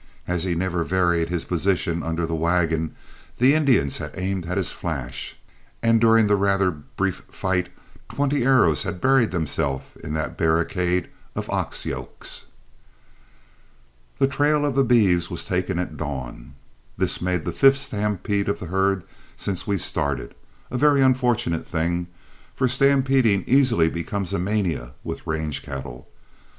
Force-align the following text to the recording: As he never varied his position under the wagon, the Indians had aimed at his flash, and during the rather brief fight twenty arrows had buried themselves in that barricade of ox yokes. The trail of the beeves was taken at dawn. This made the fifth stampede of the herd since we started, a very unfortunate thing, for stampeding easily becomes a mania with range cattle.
As 0.27 0.45
he 0.45 0.55
never 0.55 0.83
varied 0.83 1.29
his 1.29 1.45
position 1.45 2.01
under 2.01 2.25
the 2.25 2.33
wagon, 2.33 2.95
the 3.37 3.53
Indians 3.53 3.99
had 3.99 4.09
aimed 4.17 4.47
at 4.47 4.57
his 4.57 4.71
flash, 4.71 5.35
and 5.83 6.01
during 6.01 6.25
the 6.25 6.35
rather 6.35 6.71
brief 6.71 7.21
fight 7.29 7.69
twenty 8.09 8.43
arrows 8.43 8.81
had 8.81 8.99
buried 8.99 9.29
themselves 9.29 9.95
in 10.03 10.13
that 10.15 10.37
barricade 10.39 11.07
of 11.35 11.47
ox 11.51 11.85
yokes. 11.85 12.45
The 14.17 14.25
trail 14.25 14.65
of 14.65 14.73
the 14.73 14.83
beeves 14.83 15.29
was 15.29 15.45
taken 15.45 15.77
at 15.77 15.97
dawn. 15.97 16.55
This 16.97 17.21
made 17.21 17.45
the 17.45 17.53
fifth 17.53 17.77
stampede 17.77 18.49
of 18.49 18.57
the 18.59 18.65
herd 18.65 19.03
since 19.37 19.67
we 19.67 19.77
started, 19.77 20.33
a 20.71 20.79
very 20.79 21.01
unfortunate 21.01 21.67
thing, 21.67 22.07
for 22.55 22.67
stampeding 22.67 23.43
easily 23.45 23.87
becomes 23.87 24.33
a 24.33 24.39
mania 24.39 24.93
with 25.03 25.27
range 25.27 25.61
cattle. 25.61 26.07